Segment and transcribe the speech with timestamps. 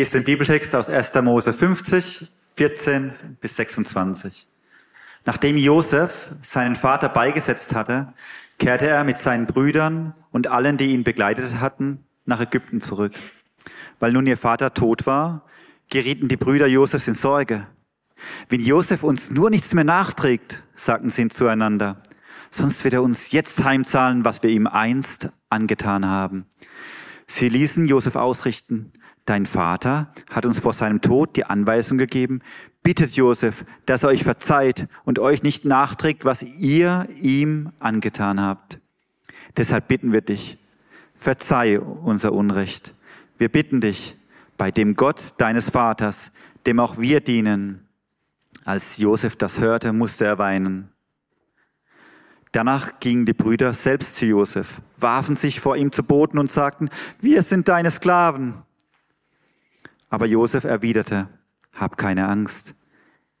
[0.00, 1.14] lese den Bibeltext aus 1.
[1.16, 4.48] Mose 50, 14 bis 26.
[5.26, 8.14] Nachdem Josef seinen Vater beigesetzt hatte,
[8.58, 13.12] kehrte er mit seinen Brüdern und allen, die ihn begleitet hatten, nach Ägypten zurück.
[13.98, 15.44] Weil nun ihr Vater tot war,
[15.90, 17.66] gerieten die Brüder Josefs in Sorge.
[18.48, 22.02] Wenn Josef uns nur nichts mehr nachträgt, sagten sie zueinander,
[22.50, 26.46] sonst wird er uns jetzt heimzahlen, was wir ihm einst angetan haben.
[27.26, 28.92] Sie ließen Josef ausrichten,
[29.30, 32.40] dein Vater hat uns vor seinem Tod die Anweisung gegeben,
[32.82, 38.80] bittet Josef, dass er euch verzeiht und euch nicht nachträgt, was ihr ihm angetan habt.
[39.56, 40.58] Deshalb bitten wir dich,
[41.14, 42.92] verzeih unser Unrecht.
[43.38, 44.16] Wir bitten dich,
[44.58, 46.32] bei dem Gott deines Vaters,
[46.66, 47.86] dem auch wir dienen.
[48.64, 50.90] Als Josef das hörte, musste er weinen.
[52.50, 56.90] Danach gingen die Brüder selbst zu Josef, warfen sich vor ihm zu Boden und sagten,
[57.20, 58.54] wir sind deine Sklaven.
[60.10, 61.28] Aber Josef erwiderte,
[61.72, 62.74] hab keine Angst.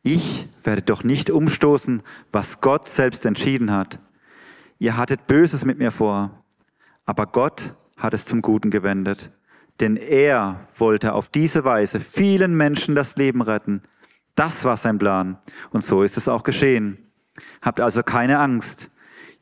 [0.02, 4.00] Ich werde doch nicht umstoßen, was Gott selbst entschieden hat.
[4.78, 6.42] Ihr hattet Böses mit mir vor,
[7.04, 9.30] aber Gott hat es zum Guten gewendet.
[9.80, 13.82] Denn er wollte auf diese Weise vielen Menschen das Leben retten.
[14.34, 15.38] Das war sein Plan.
[15.70, 16.98] Und so ist es auch geschehen.
[17.60, 18.90] Habt also keine Angst.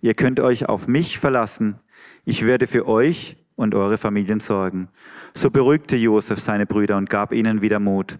[0.01, 1.81] Ihr könnt euch auf mich verlassen.
[2.25, 4.89] Ich werde für euch und eure Familien sorgen.
[5.35, 8.19] So beruhigte Josef seine Brüder und gab ihnen wieder Mut.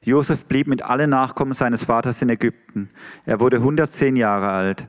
[0.00, 2.88] Josef blieb mit allen Nachkommen seines Vaters in Ägypten.
[3.26, 4.88] Er wurde 110 Jahre alt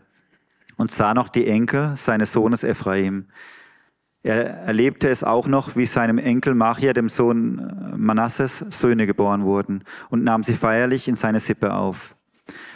[0.78, 3.26] und sah noch die Enkel seines Sohnes Ephraim.
[4.24, 9.84] Er erlebte es auch noch, wie seinem Enkel Machia, dem Sohn Manasses, Söhne geboren wurden
[10.10, 12.16] und nahm sie feierlich in seine Sippe auf.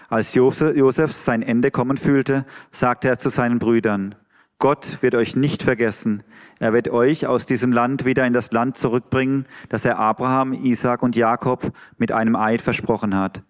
[0.10, 4.16] Als Josef sein Ende kommen fühlte, sagte er zu seinen Brüdern,
[4.62, 6.24] Gott wird euch nicht vergessen.
[6.60, 11.02] Er wird euch aus diesem Land wieder in das Land zurückbringen, das er Abraham, Isaac
[11.02, 13.42] und Jakob mit einem Eid versprochen hat.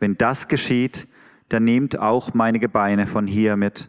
[0.00, 1.08] Wenn das geschieht,
[1.48, 3.88] dann nehmt auch meine Gebeine von hier mit.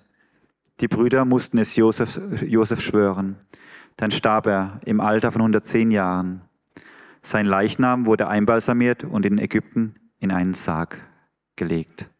[0.79, 3.35] Die Brüder mussten es Josef, Josef schwören.
[3.97, 6.39] Dann starb er im Alter von 110 Jahren.
[7.21, 11.01] Sein Leichnam wurde einbalsamiert und in Ägypten in einen Sarg
[11.57, 12.10] gelegt.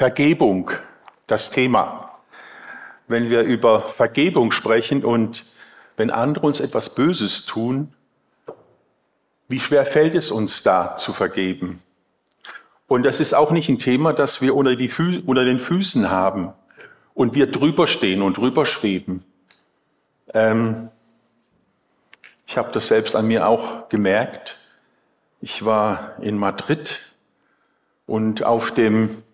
[0.00, 0.70] Vergebung,
[1.26, 2.22] das Thema.
[3.06, 5.44] Wenn wir über Vergebung sprechen und
[5.98, 7.92] wenn andere uns etwas Böses tun,
[9.48, 11.82] wie schwer fällt es uns da zu vergeben?
[12.86, 16.54] Und das ist auch nicht ein Thema, das wir unter, Fü unter den Füßen haben
[17.12, 19.22] und wir drüber stehen und drüber schweben.
[20.32, 20.88] Ähm,
[22.46, 24.56] ich habe das selbst an mir auch gemerkt.
[25.42, 27.00] Ich war in Madrid
[28.06, 29.24] und auf dem,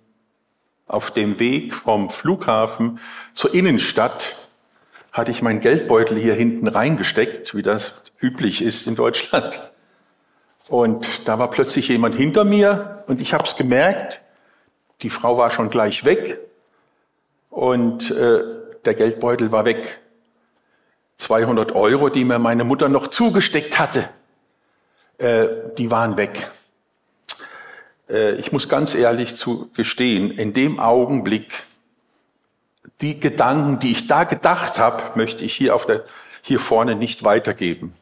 [0.86, 3.00] auf dem Weg vom Flughafen
[3.34, 4.36] zur Innenstadt
[5.12, 9.72] hatte ich meinen Geldbeutel hier hinten reingesteckt, wie das üblich ist in Deutschland.
[10.68, 14.20] Und da war plötzlich jemand hinter mir und ich habe es gemerkt.
[15.02, 16.38] Die Frau war schon gleich weg
[17.50, 18.42] und äh,
[18.84, 20.00] der Geldbeutel war weg.
[21.18, 24.08] 200 Euro, die mir meine Mutter noch zugesteckt hatte,
[25.18, 25.46] äh,
[25.78, 26.46] die waren weg.
[28.08, 31.62] Äh, ich muss ganz ehrlich zu gestehen, in dem Augenblick,
[33.00, 36.04] die Gedanken, die ich da gedacht habe, möchte ich hier, auf der,
[36.42, 37.92] hier vorne nicht weitergeben.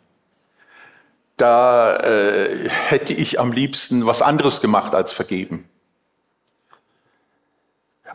[1.36, 5.68] Da äh, hätte ich am liebsten was anderes gemacht als vergeben.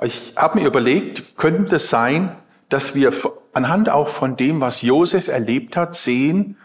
[0.01, 2.33] Ich habe mir überlegt, könnte es sein,
[2.69, 3.11] dass wir
[3.51, 6.55] anhand auch von dem, was Josef erlebt hat, sehen,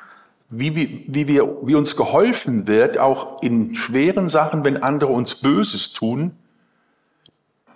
[0.59, 5.93] wie, wie, wir, wie uns geholfen wird, auch in schweren Sachen, wenn andere uns Böses
[5.93, 6.37] tun,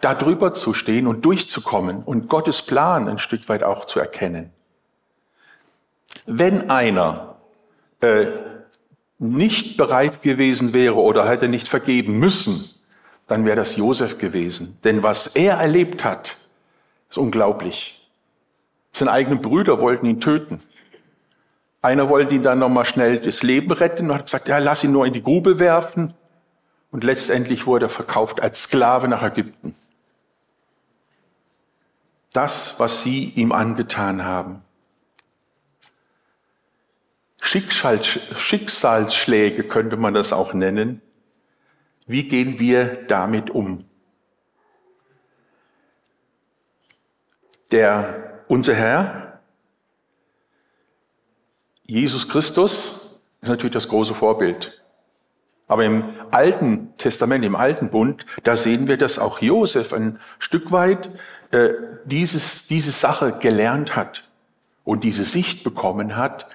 [0.01, 4.51] da drüber zu stehen und durchzukommen und Gottes Plan ein Stück weit auch zu erkennen.
[6.27, 7.37] Wenn einer
[8.01, 8.27] äh,
[9.19, 12.71] nicht bereit gewesen wäre oder hätte nicht vergeben müssen,
[13.27, 14.79] dann wäre das Josef gewesen.
[14.85, 16.37] Denn was er erlebt hat,
[17.11, 18.09] ist unglaublich.
[18.93, 20.61] Seine eigenen Brüder wollten ihn töten.
[21.81, 24.93] Einer wollte ihn dann nochmal schnell das Leben retten und hat gesagt, ja, lass ihn
[24.93, 26.15] nur in die Grube werfen.
[26.91, 29.75] Und letztendlich wurde er verkauft als Sklave nach Ägypten.
[32.33, 34.63] Das, was sie ihm angetan haben.
[37.41, 41.01] Schicksalsschläge könnte man das auch nennen,
[42.07, 43.85] wie gehen wir damit um?
[47.71, 49.28] Der, unser Herr,
[51.91, 54.83] Jesus Christus, ist natürlich das große Vorbild.
[55.69, 60.71] Aber im Alten Testament, im Alten Bund, da sehen wir, dass auch Josef ein Stück
[60.71, 61.09] weit
[61.51, 61.71] äh,
[62.05, 64.25] dieses, diese Sache gelernt hat
[64.85, 66.47] und diese Sicht bekommen hat,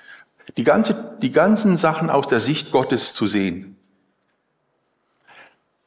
[0.55, 3.75] die, ganze, die ganzen Sachen aus der Sicht Gottes zu sehen.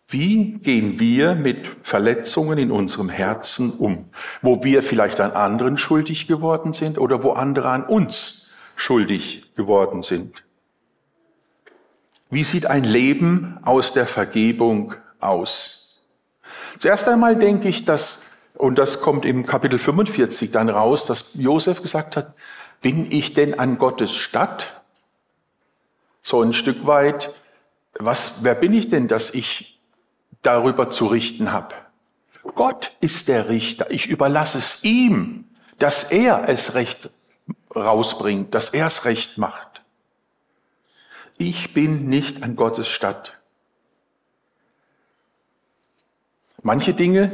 [0.08, 4.08] Wie gehen wir mit Verletzungen in unserem Herzen um,
[4.42, 8.45] wo wir vielleicht an anderen schuldig geworden sind oder wo andere an uns
[8.76, 10.44] schuldig geworden sind?
[12.31, 16.02] Wie sieht ein Leben aus der Vergebung aus?
[16.78, 18.23] Zuerst einmal denke ich, dass,
[18.55, 22.34] und das kommt im Kapitel 45 dann raus, dass Josef gesagt hat,
[22.82, 24.82] bin ich denn an Gottes Stadt?
[26.23, 27.34] So ein Stück weit,
[27.99, 29.81] was, wer bin ich denn, dass ich
[30.43, 31.75] darüber zu richten habe?
[32.55, 33.90] Gott ist der Richter.
[33.90, 35.44] Ich überlasse es ihm,
[35.78, 37.11] dass er es recht
[37.76, 39.82] rausbringt, dass er es recht macht.
[41.38, 43.38] Ich bin nicht an Gottes Stadt.
[46.62, 47.31] Manche Dinge,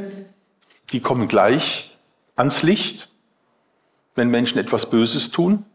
[0.91, 1.97] die kommen gleich
[2.35, 3.09] ans Licht,
[4.15, 5.65] wenn Menschen etwas Böses tun.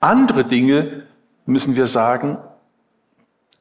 [0.00, 1.06] Andere Dinge
[1.46, 2.38] müssen wir sagen,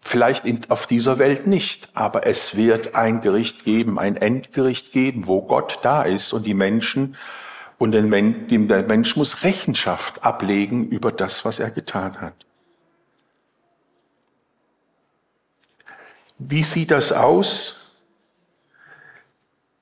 [0.01, 5.25] vielleicht in, auf dieser Welt nicht, aber es wird ein Gericht geben, ein Endgericht geben,
[5.25, 7.15] wo Gott da ist und die Menschen
[7.77, 12.45] und der Mensch muss Rechenschaft ablegen über das, was er getan hat.
[16.37, 17.75] Wie sieht das aus,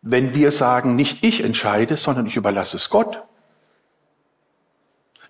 [0.02, 3.24] wenn wir sagen, nicht ich entscheide, sondern ich überlasse es Gott?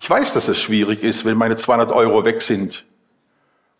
[0.00, 2.84] Ich weiß, dass es schwierig ist, wenn meine 200 Euro weg sind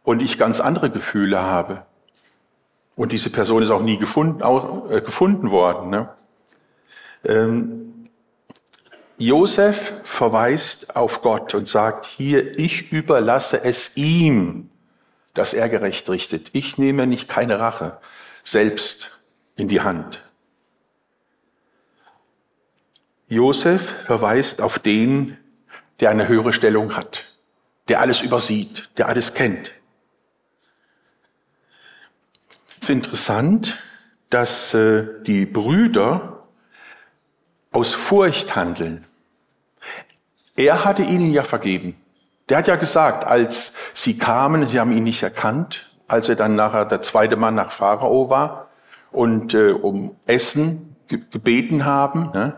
[0.05, 1.85] und ich ganz andere Gefühle habe.
[2.97, 5.91] Und diese Person ist auch nie gefunden, auch, äh, gefunden worden.
[5.91, 6.09] Ne?
[7.25, 7.94] Ähm,
[9.25, 14.71] Josef verweist auf Gott und sagt, hier, ich überlasse es ihm
[15.35, 16.51] dass er gerecht richtet.
[16.53, 17.99] Ich nehme nicht keine Rache
[18.45, 19.11] selbst
[19.57, 20.23] in die Hand.
[23.27, 25.37] Josef verweist auf den,
[26.01, 27.25] der eine höhere Stellung hat,
[27.89, 29.73] der alles übersieht, der alles kennt.
[32.69, 33.83] Es ist interessant,
[34.31, 36.47] dass äh, die Brüder
[37.73, 39.05] aus Furcht handeln.
[40.57, 41.97] Er hatte ihnen ja vergeben.
[42.49, 46.55] Der hat ja gesagt, als sie kamen, sie haben ihn nicht erkannt, als er dann
[46.55, 48.69] nachher der zweite Mann nach Pharao war
[49.11, 52.55] und äh, um Essen ge gebeten haben, ne?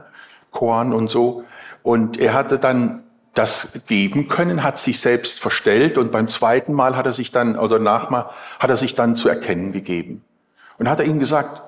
[0.50, 1.44] Korn und so.
[1.82, 3.04] Und er hatte dann
[3.34, 7.58] das geben können, hat sich selbst verstellt und beim zweiten Mal hat er sich dann,
[7.58, 10.24] oder nachmal, hat er sich dann zu erkennen gegeben.
[10.78, 11.62] Und hat er ihnen gesagt,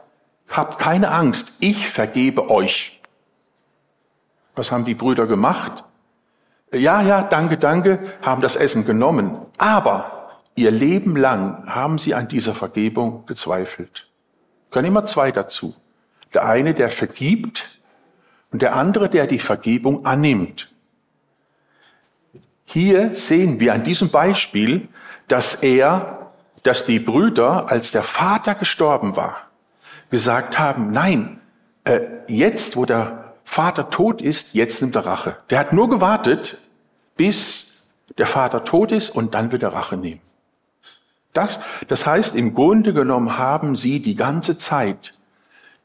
[0.50, 3.02] habt keine Angst, ich vergebe euch.
[4.56, 5.84] Was haben die Brüder gemacht?
[6.73, 9.38] Ja, ja, danke, danke, haben das Essen genommen.
[9.56, 14.09] Aber ihr Leben lang haben sie an dieser Vergebung gezweifelt.
[14.70, 15.75] Können immer zwei dazu.
[16.35, 17.81] Der eine, der vergibt
[18.53, 20.69] und der andere, der die Vergebung annimmt.
[22.65, 24.88] Hier sehen wir an diesem Beispiel,
[25.26, 26.32] dass er,
[26.65, 29.49] dass die Brüder, als der Vater gestorben war,
[30.11, 31.41] gesagt haben, nein,
[31.85, 35.38] äh, jetzt, wo der Vater tot ist, jetzt nimmt er Rache.
[35.48, 36.58] Der hat nur gewartet,
[37.17, 37.86] bis
[38.19, 40.20] der Vater tot ist und dann wird er Rache nehmen.
[41.32, 45.14] Das, das heißt, im Grunde genommen haben sie die ganze Zeit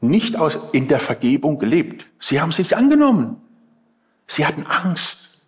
[0.01, 2.05] nicht aus, in der Vergebung gelebt.
[2.19, 3.41] Sie haben sich angenommen.
[4.27, 5.39] Sie hatten Angst.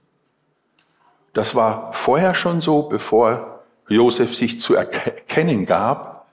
[1.34, 6.27] Das war vorher schon so, bevor Josef sich zu erkennen gab.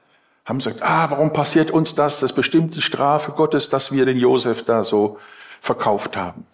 [0.44, 2.20] Haben gesagt, ah, warum passiert uns das?
[2.20, 5.18] Das ist bestimmt die Strafe Gottes, dass wir den Josef da so
[5.62, 6.45] verkauft haben.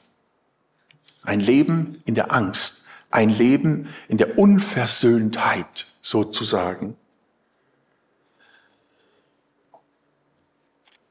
[1.22, 6.94] Ein Leben in der Angst, ein Leben in der Unversöhntheit sozusagen.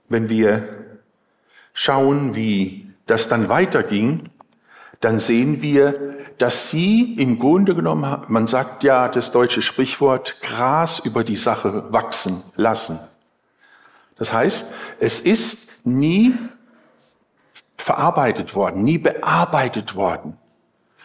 [0.09, 0.99] Wenn wir
[1.73, 4.29] schauen, wie das dann weiterging,
[4.99, 10.99] dann sehen wir, dass sie im Grunde genommen, man sagt ja das deutsche Sprichwort, Gras
[10.99, 12.99] über die Sache wachsen lassen.
[14.17, 14.67] Das heißt,
[14.99, 16.35] es ist nie
[17.87, 20.37] verarbeitet worden, nie bearbeitet worden.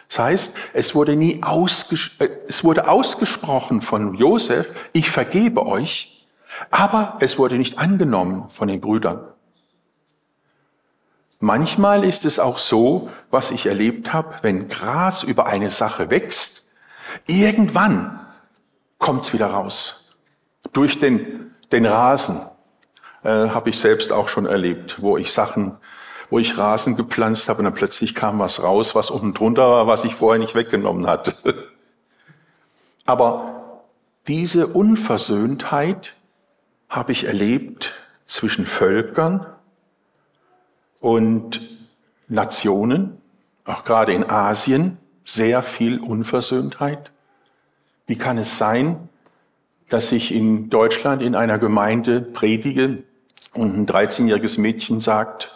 [0.09, 6.27] Das heißt, es wurde nie ausges äh, es wurde ausgesprochen von Josef, ich vergebe euch,
[6.71, 9.21] aber es wurde nicht angenommen von den Brüdern.
[11.39, 16.67] Manchmal ist es auch so, was ich erlebt habe, wenn Gras über eine Sache wächst,
[17.27, 18.19] irgendwann
[18.97, 20.13] kommt es wieder raus.
[20.73, 22.41] Durch den, den Rasen
[23.23, 25.77] äh, habe ich selbst auch schon erlebt, wo ich Sachen
[26.29, 29.87] wo ich Rasen gepflanzt habe und dann plötzlich kam was raus, was unten drunter war,
[29.87, 31.33] was ich vorher nicht weggenommen hatte.
[33.05, 33.81] Aber
[34.27, 36.15] diese Unversöhntheit,
[36.93, 37.95] habe ich erlebt
[38.27, 39.47] zwischen Völkern
[40.99, 41.59] und
[42.27, 43.17] Nationen,
[43.65, 47.11] auch gerade in Asien, sehr viel Unversöhntheit.
[48.05, 49.09] Wie kann es sein,
[49.89, 53.03] dass ich in Deutschland in einer Gemeinde predige
[53.55, 55.49] und ein 13-jähriges Mädchen sagt,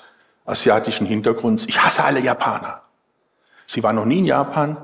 [0.47, 2.81] asiatischen Hintergrunds, ich hasse alle Japaner.
[3.67, 4.77] Sie war noch nie in Japan,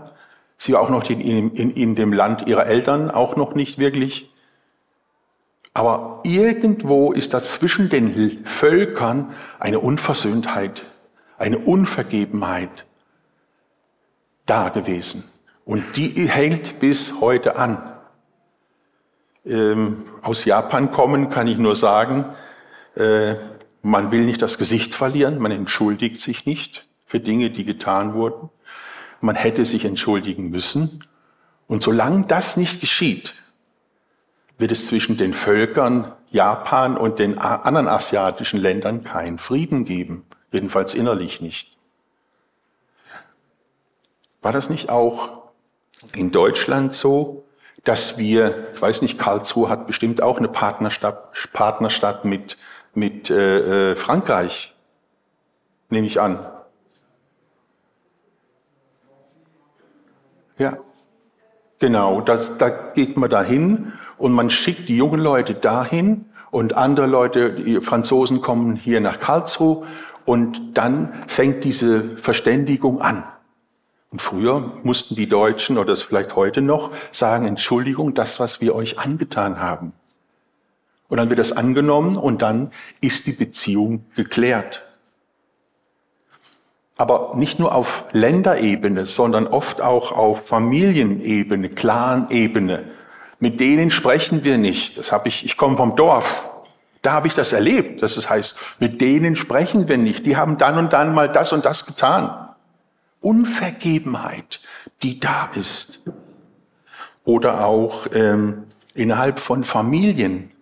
[0.57, 4.29] sie war auch noch in, in, in dem Land ihrer Eltern, auch noch nicht wirklich.
[5.73, 10.83] Aber irgendwo ist da zwischen den Völkern eine Unversöhntheit,
[11.37, 12.85] eine Unvergebenheit
[14.45, 15.23] da gewesen.
[15.65, 17.81] Und die hält bis heute an.
[19.45, 22.25] Ähm, aus Japan kommen kann ich nur sagen,
[22.95, 23.35] äh,
[23.83, 28.49] man will nicht das Gesicht verlieren, man entschuldigt sich nicht für Dinge, die getan wurden.
[29.19, 31.03] Man hätte sich entschuldigen müssen.
[31.67, 33.35] Und solange das nicht geschieht,
[34.57, 40.95] wird es zwischen den Völkern Japan und den anderen asiatischen Ländern keinen Frieden geben, jedenfalls
[40.95, 41.77] innerlich nicht.
[44.41, 45.51] War das nicht auch
[46.15, 47.45] in Deutschland so,
[47.83, 52.57] dass wir, ich weiß nicht, Karlsruhe hat bestimmt auch eine Partnerstadt, Partnerstadt mit,
[52.93, 54.73] mit äh, äh, Frankreich,
[55.89, 56.39] nehme ich an.
[60.57, 60.77] Ja,
[61.79, 67.07] genau, das, da geht man dahin und man schickt die jungen Leute dahin und andere
[67.07, 69.87] Leute, die Franzosen kommen hier nach Karlsruhe
[70.25, 73.23] und dann fängt diese Verständigung an.
[74.11, 78.75] Und früher mussten die Deutschen, oder das vielleicht heute noch, sagen, Entschuldigung, das, was wir
[78.75, 79.93] euch angetan haben.
[81.09, 84.83] Und dann wird das angenommen und dann ist die Beziehung geklärt.
[86.95, 92.85] Aber nicht nur auf Länderebene, sondern oft auch auf Familienebene, Clanebene.
[93.39, 94.97] Mit denen sprechen wir nicht.
[94.97, 96.49] Das habe ich, ich komme vom Dorf.
[97.01, 98.01] Da habe ich das erlebt.
[98.01, 100.25] Das heißt, mit denen sprechen wir nicht.
[100.25, 102.49] Die haben dann und dann mal das und das getan.
[103.19, 104.61] Unvergebenheit,
[105.01, 105.99] die da ist.
[107.25, 110.52] Oder auch ähm, innerhalb von Familien,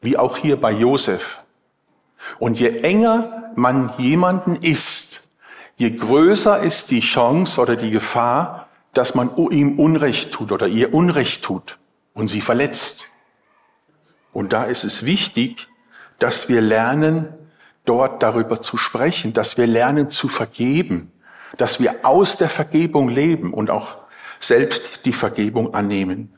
[0.00, 1.42] wie auch hier bei Josef.
[2.38, 5.28] Und je enger man jemanden ist,
[5.76, 10.94] je größer ist die Chance oder die Gefahr, dass man ihm Unrecht tut oder ihr
[10.94, 11.78] Unrecht tut
[12.14, 13.04] und sie verletzt.
[14.32, 15.68] Und da ist es wichtig,
[16.18, 17.32] dass wir lernen,
[17.84, 21.12] dort darüber zu sprechen, dass wir lernen zu vergeben,
[21.56, 23.96] dass wir aus der Vergebung leben und auch
[24.38, 26.32] selbst die Vergebung annehmen.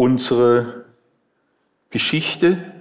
[0.00, 0.86] Unsere
[1.90, 2.72] Geschichte,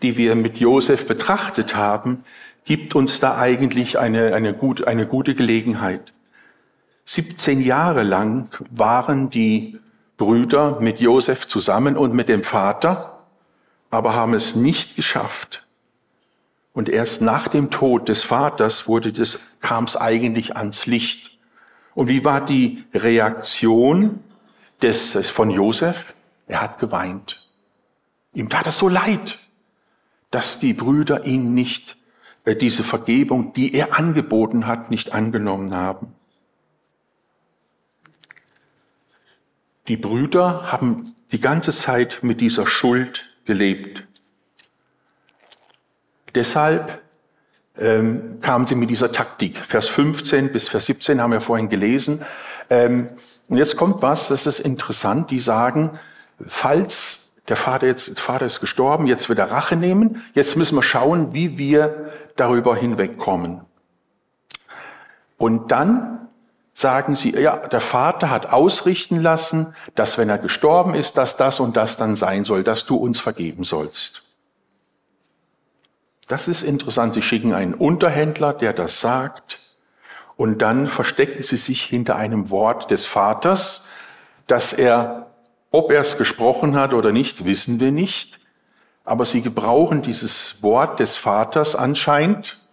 [0.00, 2.22] die wir mit Josef betrachtet haben,
[2.64, 6.12] gibt uns da eigentlich eine, eine, gut, eine gute Gelegenheit.
[7.04, 9.80] 17 Jahre lang waren die
[10.16, 13.24] Brüder mit Josef zusammen und mit dem Vater,
[13.90, 15.66] aber haben es nicht geschafft,
[16.74, 21.32] und erst nach dem Tod des Vaters wurde das, kam es eigentlich ans Licht.
[21.96, 24.20] Und wie war die Reaktion
[24.80, 26.14] des, von Josef?
[26.52, 27.48] Er hat geweint.
[28.34, 29.38] Ihm tat es so leid,
[30.30, 31.96] dass die Brüder ihn nicht,
[32.44, 36.14] äh, diese Vergebung, die er angeboten hat, nicht angenommen haben.
[39.88, 44.06] Die Brüder haben die ganze Zeit mit dieser Schuld gelebt.
[46.34, 47.00] Deshalb
[47.78, 49.56] ähm, kamen sie mit dieser Taktik.
[49.56, 52.22] Vers 15 bis Vers 17 haben wir vorhin gelesen.
[52.68, 53.06] Ähm,
[53.48, 55.30] und jetzt kommt was, das ist interessant.
[55.30, 55.98] Die sagen,
[56.46, 60.22] falls der Vater jetzt, der Vater ist gestorben, jetzt wird er Rache nehmen.
[60.34, 63.62] Jetzt müssen wir schauen, wie wir darüber hinwegkommen.
[65.38, 66.28] Und dann
[66.74, 71.60] sagen sie, ja, der Vater hat ausrichten lassen, dass wenn er gestorben ist, dass das
[71.60, 74.22] und das dann sein soll, dass du uns vergeben sollst.
[76.28, 77.14] Das ist interessant.
[77.14, 79.58] Sie schicken einen Unterhändler, der das sagt.
[80.36, 83.84] Und dann verstecken sie sich hinter einem Wort des Vaters,
[84.46, 85.31] dass er,
[85.72, 88.38] ob er es gesprochen hat oder nicht, wissen wir nicht.
[89.04, 92.68] Aber sie gebrauchen dieses Wort des Vaters anscheinend,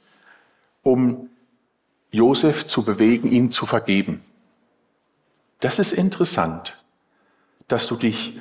[0.84, 1.30] um
[2.12, 4.22] Josef zu bewegen, ihn zu vergeben.
[5.62, 6.78] Das ist interessant,
[7.68, 8.40] dass du dich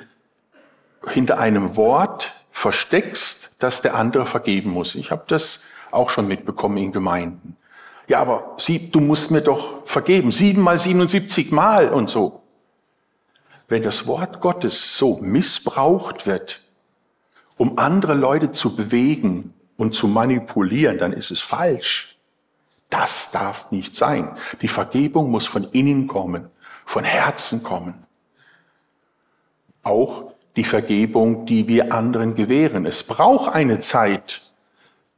[1.07, 4.95] hinter einem Wort versteckst, dass der andere vergeben muss.
[4.95, 5.61] Ich habe das
[5.91, 7.55] auch schon mitbekommen in Gemeinden.
[8.07, 12.41] Ja, aber sie, du musst mir doch vergeben, sieben mal 77 Mal und so.
[13.69, 16.63] Wenn das Wort Gottes so missbraucht wird,
[17.55, 22.17] um andere Leute zu bewegen und zu manipulieren, dann ist es falsch.
[22.89, 24.31] Das darf nicht sein.
[24.63, 26.49] Die Vergebung muss von innen kommen,
[26.85, 28.05] von Herzen kommen.
[29.83, 32.87] Auch die Vergebung, die wir anderen gewähren.
[32.87, 34.41] Es braucht eine Zeit,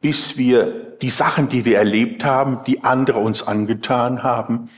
[0.02, 4.70] bis wir die Sachen, die wir erlebt haben, die andere uns angetan haben,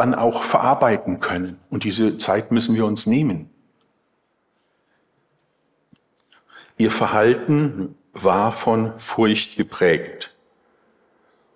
[0.00, 1.60] dann auch verarbeiten können.
[1.68, 3.50] Und diese Zeit müssen wir uns nehmen.
[6.78, 10.34] Ihr Verhalten war von Furcht geprägt.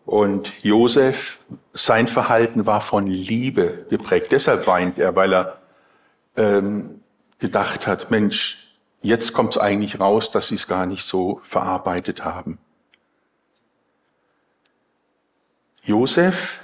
[0.05, 1.39] Und Josef,
[1.73, 4.31] sein Verhalten war von Liebe geprägt.
[4.31, 5.63] Deshalb weint er, weil er
[6.37, 7.01] ähm,
[7.39, 8.59] gedacht hat, Mensch,
[9.01, 12.59] jetzt kommt es eigentlich raus, dass sie es gar nicht so verarbeitet haben.
[15.83, 16.61] Josef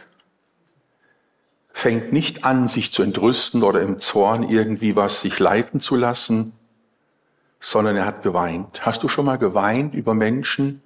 [1.80, 6.52] fängt nicht an, sich zu entrüsten oder im Zorn irgendwie was sich leiten zu lassen,
[7.58, 8.84] sondern er hat geweint.
[8.84, 10.82] Hast du schon mal geweint über Menschen,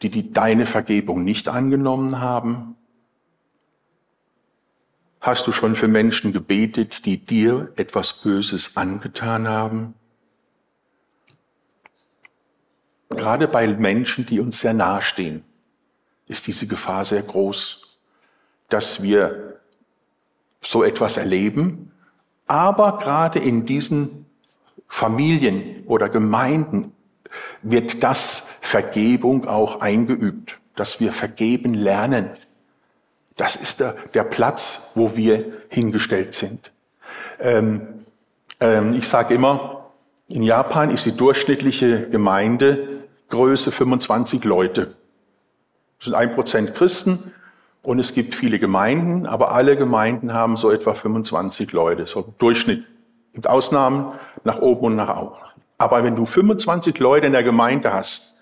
[0.00, 2.76] die, die deine Vergebung nicht angenommen haben?
[5.20, 9.94] Hast du schon für Menschen gebetet, die dir etwas Böses angetan haben?
[13.08, 15.42] Gerade bei Menschen, die uns sehr nahestehen,
[16.28, 17.98] ist diese Gefahr sehr groß,
[18.68, 19.57] dass wir
[20.60, 21.92] so etwas erleben.
[22.46, 24.26] Aber gerade in diesen
[24.88, 26.92] Familien oder Gemeinden
[27.62, 32.30] wird das Vergebung auch eingeübt, dass wir vergeben lernen.
[33.36, 36.72] Das ist der, der Platz, wo wir hingestellt sind.
[37.38, 38.04] Ähm,
[38.60, 39.90] ähm, ich sage immer,
[40.26, 44.94] in Japan ist die durchschnittliche Gemeindegröße 25 Leute.
[45.98, 47.32] Es sind ein Prozent Christen
[47.82, 52.80] und es gibt viele Gemeinden, aber alle Gemeinden haben so etwa 25 Leute, so Durchschnitt.
[53.28, 54.12] Es gibt Ausnahmen
[54.44, 55.36] nach oben und nach unten.
[55.78, 58.34] Aber wenn du 25 Leute in der Gemeinde hast,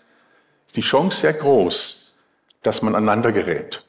[0.66, 2.14] ist die Chance sehr groß,
[2.62, 3.84] dass man aneinander gerät.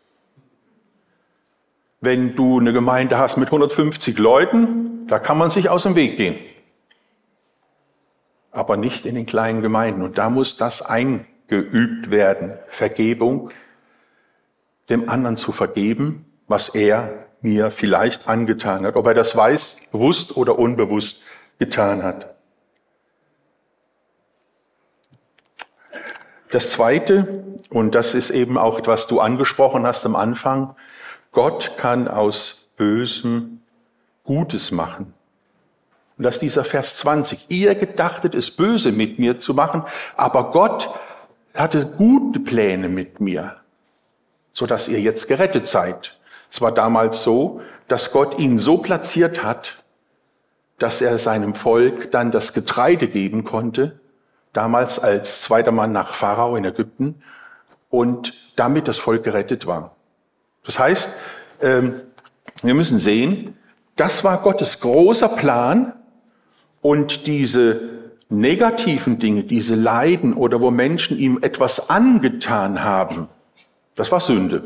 [2.01, 6.17] Wenn du eine Gemeinde hast mit 150 Leuten, da kann man sich aus dem Weg
[6.17, 6.37] gehen.
[8.51, 10.01] Aber nicht in den kleinen Gemeinden.
[10.01, 12.57] Und da muss das eingeübt werden.
[12.69, 13.51] Vergebung,
[14.89, 18.95] dem anderen zu vergeben, was er mir vielleicht angetan hat.
[18.95, 21.21] Ob er das weiß, bewusst oder unbewusst
[21.59, 22.35] getan hat.
[26.51, 30.75] Das Zweite, und das ist eben auch, was du angesprochen hast am Anfang,
[31.31, 33.61] Gott kann aus Bösem
[34.23, 35.13] Gutes machen.
[36.17, 37.49] Und das ist dieser Vers 20.
[37.49, 39.83] Ihr gedachtet es böse mit mir zu machen,
[40.15, 40.89] aber Gott
[41.53, 43.57] hatte gute Pläne mit mir,
[44.57, 46.15] so dass ihr jetzt gerettet seid.
[46.51, 49.83] Es war damals so, dass Gott ihn so platziert hat,
[50.79, 53.99] dass er seinem Volk dann das Getreide geben konnte,
[54.53, 57.21] damals als zweiter Mann nach Pharao in Ägypten
[57.91, 59.95] und damit das Volk gerettet war.
[60.65, 61.11] Das heißt,
[61.61, 62.01] ähm,
[62.63, 63.55] wir müssen sehen,
[63.95, 65.93] das war Gottes großer Plan
[66.81, 67.79] und diese
[68.29, 73.29] negativen Dinge, diese Leiden oder wo Menschen ihm etwas angetan haben,
[73.97, 74.63] das war Sünde.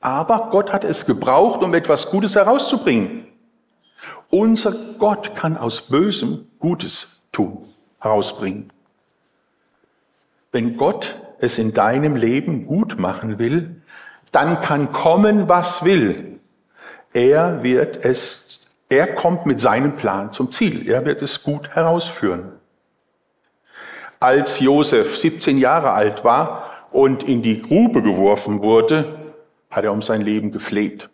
[0.00, 3.26] Aber Gott hat es gebraucht, um etwas Gutes herauszubringen.
[4.30, 7.64] Unser Gott kann aus Bösem Gutes tun,
[8.00, 8.72] herausbringen.
[10.52, 13.82] Wenn Gott es in deinem Leben gut machen will,
[14.32, 16.40] dann kann kommen, was will.
[17.12, 20.88] Er wird es, er kommt mit seinem Plan zum Ziel.
[20.88, 22.52] Er wird es gut herausführen.
[24.18, 29.34] Als Josef 17 Jahre alt war und in die Grube geworfen wurde,
[29.70, 31.10] hat er um sein Leben gefleht.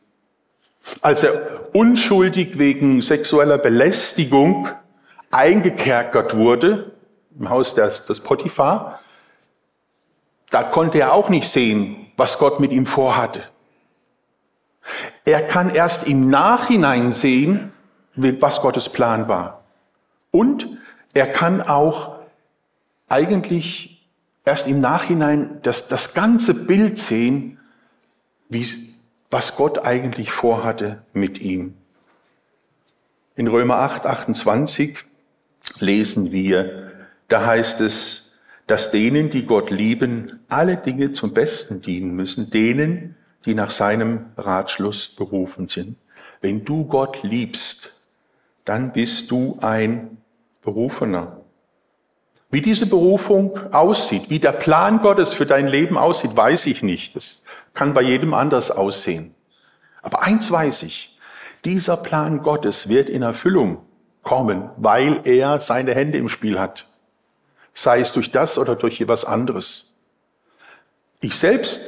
[1.00, 4.68] Als er unschuldig wegen sexueller Belästigung
[5.32, 6.92] eingekerkert wurde,
[7.36, 9.00] im Haus des, des Potiphar,
[10.50, 13.42] da konnte er auch nicht sehen, was Gott mit ihm vorhatte.
[15.24, 17.72] Er kann erst im Nachhinein sehen,
[18.14, 19.64] was Gottes Plan war.
[20.30, 20.68] Und
[21.12, 22.16] er kann auch
[23.08, 23.91] eigentlich
[24.44, 27.58] erst im Nachhinein das, das ganze Bild sehen,
[28.48, 28.66] wie,
[29.30, 31.74] was Gott eigentlich vorhatte mit ihm.
[33.34, 35.04] In Römer 8, 28
[35.78, 36.92] lesen wir,
[37.28, 38.32] da heißt es,
[38.66, 44.26] dass denen, die Gott lieben, alle Dinge zum Besten dienen müssen, denen, die nach seinem
[44.36, 45.96] Ratschluss berufen sind.
[46.40, 48.00] Wenn du Gott liebst,
[48.64, 50.18] dann bist du ein
[50.62, 51.41] Berufener.
[52.52, 57.16] Wie diese Berufung aussieht, wie der Plan Gottes für dein Leben aussieht, weiß ich nicht.
[57.16, 57.42] Das
[57.74, 59.34] kann bei jedem anders aussehen.
[60.02, 61.18] Aber eins weiß ich,
[61.64, 63.78] dieser Plan Gottes wird in Erfüllung
[64.22, 66.86] kommen, weil er seine Hände im Spiel hat
[67.74, 69.92] sei es durch das oder durch etwas anderes.
[71.20, 71.80] Ich selbst,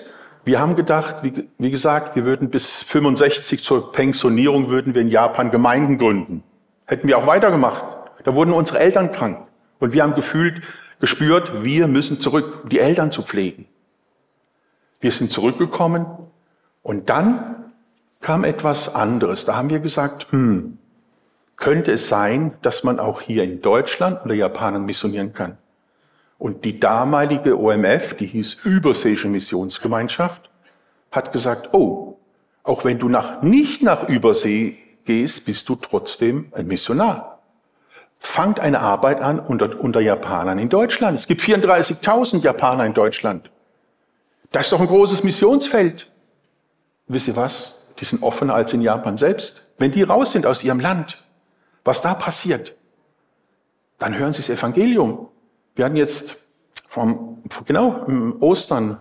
[0.45, 5.09] wir haben gedacht, wie, wie, gesagt, wir würden bis 65 zur Pensionierung würden wir in
[5.09, 6.43] Japan Gemeinden gründen.
[6.87, 7.85] Hätten wir auch weitergemacht.
[8.25, 9.47] Da wurden unsere Eltern krank.
[9.79, 10.63] Und wir haben gefühlt,
[11.01, 13.67] gespürt, wir müssen zurück, um die Eltern zu pflegen.
[15.01, 16.07] Wir sind zurückgekommen
[16.83, 17.73] und dann
[18.21, 19.45] kam etwas anderes.
[19.45, 20.79] Da haben wir gesagt, hm,
[21.57, 25.59] könnte es sein, dass man auch hier in Deutschland oder Japan missionieren kann?
[26.39, 30.51] Und die damalige OMF, die hieß Überseeische Missionsgemeinschaft,
[31.11, 32.19] hat gesagt, oh,
[32.63, 37.34] auch wenn du nach, nicht nach Übersee gehst, bist du trotzdem ein Missionar.
[38.27, 41.21] Fangt eine Arbeit an unter, unter Japanern in Deutschland.
[41.21, 43.51] Es gibt 34.000 Japaner in Deutschland.
[44.51, 46.11] Das ist doch ein großes Missionsfeld.
[47.07, 47.85] Wisst ihr was?
[48.01, 49.69] Die sind offener als in Japan selbst.
[49.77, 51.23] Wenn die raus sind aus ihrem Land,
[51.85, 52.75] was da passiert,
[53.99, 55.29] dann hören sie das Evangelium.
[55.77, 56.47] Wir hatten jetzt
[56.89, 59.01] vom, genau im Ostern,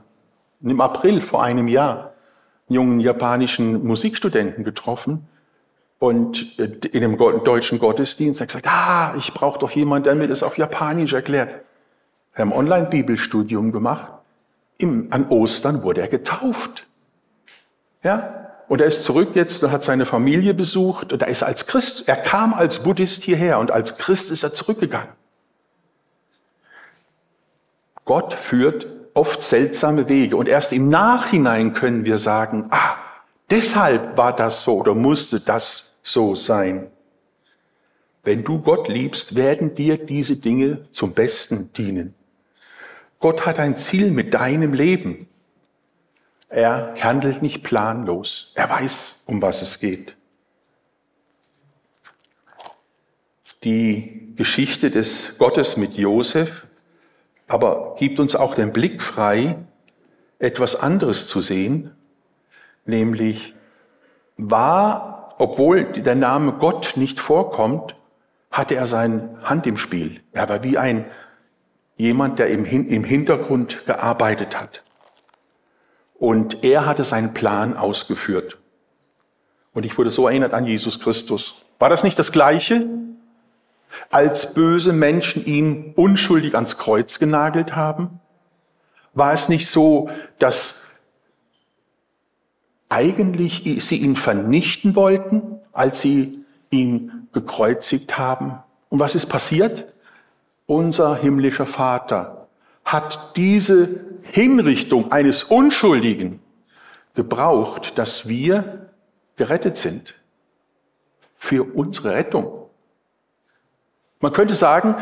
[0.61, 2.13] im April vor einem Jahr,
[2.67, 5.29] einen jungen japanischen Musikstudenten getroffen
[6.03, 10.27] und äh, in dem deutschen Gottesdienst hat gesagt, ah, ich brauche doch jemanden, der mir
[10.27, 11.61] das auf Japanisch erklärt.
[12.35, 14.11] Wir haben Online-Bibelstudium gemacht.
[14.77, 16.87] Im, an Ostern wurde er getauft.
[18.03, 21.67] Ja, und er ist zurück jetzt und hat seine Familie besucht und er ist als
[21.67, 25.13] Christ, er kam als Buddhist hierher und als Christ ist er zurückgegangen.
[28.03, 32.95] Gott führt oft seltsame Wege und erst im Nachhinein können wir sagen, ah,
[33.49, 36.91] deshalb war das so oder musste das so sein.
[38.23, 42.13] Wenn du Gott liebst, werden dir diese Dinge zum Besten dienen.
[43.19, 45.27] Gott hat ein Ziel mit deinem Leben.
[46.49, 48.51] Er handelt nicht planlos.
[48.55, 50.15] Er weiß, um was es geht.
[53.63, 56.67] Die Geschichte des Gottes mit Josef
[57.53, 59.57] aber gibt uns auch den Blick frei,
[60.39, 61.91] etwas anderes zu sehen,
[62.85, 63.53] nämlich
[64.37, 67.95] war, obwohl der Name Gott nicht vorkommt,
[68.49, 70.21] hatte er seine Hand im Spiel.
[70.31, 71.03] Er war wie ein
[71.97, 74.83] jemand, der im, im Hintergrund gearbeitet hat.
[76.15, 78.57] Und er hatte seinen Plan ausgeführt.
[79.73, 81.55] Und ich wurde so erinnert an Jesus Christus.
[81.77, 82.87] War das nicht das Gleiche?
[84.09, 88.19] als böse Menschen ihn unschuldig ans Kreuz genagelt haben?
[89.13, 90.75] War es nicht so, dass
[92.93, 98.59] eigentlich sie ihn vernichten wollten, als sie ihn gekreuzigt haben?
[98.89, 99.85] Und was ist passiert?
[100.67, 102.47] Unser himmlischer Vater
[102.85, 106.39] hat diese Hinrichtung eines Unschuldigen
[107.15, 108.91] gebraucht, dass wir
[109.37, 110.13] gerettet sind.
[111.35, 112.69] Für unsere Rettung.
[114.19, 114.95] Man könnte sagen,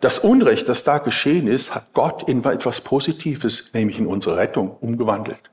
[0.00, 4.76] das Unrecht, das da geschehen ist, hat Gott in etwas Positives, nämlich in unsere Rettung,
[4.80, 5.50] umgewandelt.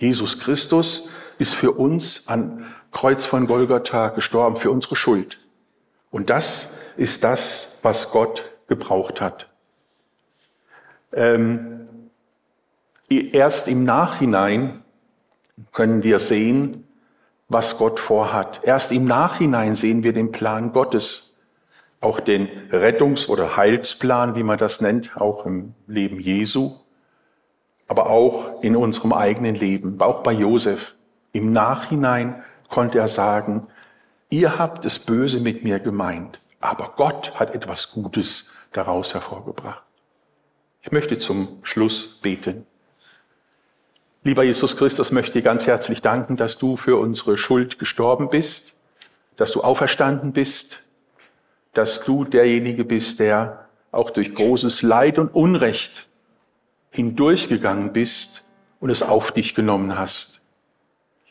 [0.00, 1.08] Jesus Christus
[1.38, 5.38] ist für uns an Kreuz von Golgatha gestorben, für unsere Schuld.
[6.10, 9.48] Und das ist das, was Gott gebraucht hat.
[11.12, 11.86] Ähm,
[13.08, 14.82] erst im Nachhinein
[15.72, 16.86] können wir sehen,
[17.48, 18.60] was Gott vorhat.
[18.64, 21.30] Erst im Nachhinein sehen wir den Plan Gottes
[22.00, 26.79] auch den Rettungs- oder Heilsplan, wie man das nennt, auch im Leben Jesu,
[27.90, 30.94] aber auch in unserem eigenen Leben, auch bei Josef.
[31.32, 33.66] Im Nachhinein konnte er sagen,
[34.28, 39.82] ihr habt das Böse mit mir gemeint, aber Gott hat etwas Gutes daraus hervorgebracht.
[40.82, 42.64] Ich möchte zum Schluss beten.
[44.22, 48.76] Lieber Jesus Christus, möchte ich ganz herzlich danken, dass du für unsere Schuld gestorben bist,
[49.36, 50.84] dass du auferstanden bist,
[51.72, 56.06] dass du derjenige bist, der auch durch großes Leid und Unrecht
[56.90, 58.44] hindurchgegangen bist
[58.80, 60.40] und es auf dich genommen hast.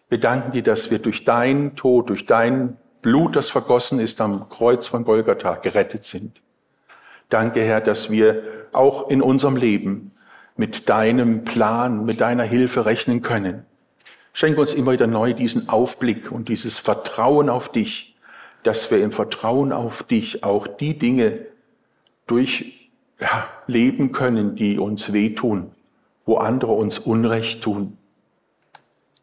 [0.07, 4.49] Wir danken dir, dass wir durch deinen Tod, durch dein Blut, das vergossen ist am
[4.49, 6.41] Kreuz von Golgatha, gerettet sind.
[7.29, 10.11] Danke, Herr, dass wir auch in unserem Leben
[10.55, 13.65] mit deinem Plan, mit deiner Hilfe rechnen können.
[14.33, 18.15] Schenke uns immer wieder neu diesen Aufblick und dieses Vertrauen auf dich,
[18.63, 21.45] dass wir im Vertrauen auf dich auch die Dinge
[22.27, 22.78] durchleben
[23.19, 23.49] ja,
[24.11, 25.71] können, die uns wehtun,
[26.25, 27.97] wo andere uns Unrecht tun.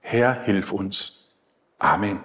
[0.01, 1.35] Herr, hilf uns.
[1.79, 2.21] Amen.